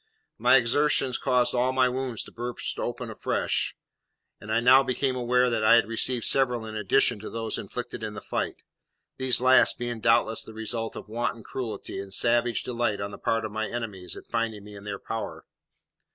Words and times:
My 0.39 0.55
exertions 0.55 1.19
caused 1.19 1.53
all 1.53 1.71
my 1.73 1.87
wounds 1.87 2.23
to 2.23 2.31
burst 2.31 2.79
open 2.79 3.11
afresh, 3.11 3.75
and 4.39 4.51
I 4.51 4.59
now 4.59 4.81
became 4.81 5.15
aware 5.15 5.47
that 5.51 5.63
I 5.63 5.75
had 5.75 5.87
received 5.87 6.25
several 6.25 6.65
in 6.65 6.75
addition 6.75 7.19
to 7.19 7.29
those 7.29 7.59
inflicted 7.59 8.01
in 8.01 8.15
the 8.15 8.19
fight; 8.21 8.63
these 9.19 9.41
last 9.41 9.77
being 9.77 9.99
doubtless 9.99 10.43
the 10.43 10.55
result 10.55 10.95
of 10.95 11.07
wanton 11.07 11.43
cruelty 11.43 11.99
and 11.99 12.11
savage 12.11 12.63
delight 12.63 12.99
on 12.99 13.11
the 13.11 13.19
part 13.19 13.45
of 13.45 13.51
my 13.51 13.67
enemies 13.67 14.17
at 14.17 14.25
finding 14.25 14.63
me 14.63 14.75
in 14.75 14.85
their 14.85 14.97
power. 14.97 15.45